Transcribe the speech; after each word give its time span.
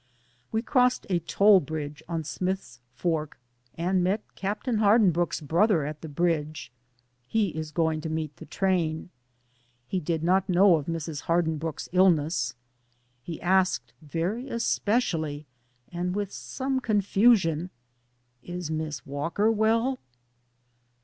We 0.51 0.63
crossed 0.63 1.05
a 1.11 1.19
toll 1.19 1.59
bridge 1.59 2.01
on 2.07 2.23
Smith's 2.23 2.79
Fork, 2.95 3.37
and 3.75 4.03
met 4.03 4.23
Captain 4.33 4.77
Hardinbrooke^s 4.77 5.47
brother 5.47 5.85
at 5.85 6.01
DAYS 6.01 6.05
ON 6.09 6.13
THE 6.15 6.23
ROAD. 6.23 6.25
233 6.25 6.39
the 6.39 6.41
bridge. 6.41 6.71
He 7.27 7.49
is 7.49 7.71
going 7.71 8.01
to 8.01 8.09
meet 8.09 8.35
the 8.37 8.47
train. 8.47 9.11
He 9.85 9.99
did 9.99 10.23
not 10.23 10.49
know 10.49 10.77
of 10.77 10.87
Mrs. 10.87 11.21
Hardinbrooke's 11.27 11.87
illness. 11.91 12.55
He 13.21 13.39
asked 13.43 13.93
very 14.01 14.49
especially 14.49 15.45
and 15.89 16.15
with 16.15 16.31
some 16.33 16.79
confusion, 16.79 17.69
*'Is 18.41 18.71
Miss 18.71 19.05
Walker 19.05 19.51
well?' 19.51 19.99